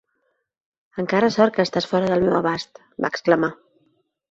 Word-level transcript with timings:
"Encara 1.03 1.29
sort 1.35 1.55
que 1.59 1.67
estàs 1.69 1.89
fora 1.93 2.09
del 2.15 2.25
meu 2.29 2.41
abast" 2.41 2.83
-va 2.89 3.15
exclamar. 3.17 3.55